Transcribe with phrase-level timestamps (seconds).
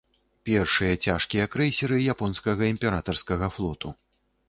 [0.47, 3.99] Першыя цяжкія крэйсеры японскага імператарскага флоту.